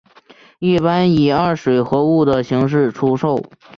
[0.57, 3.39] 一般以二水合物的形式出售。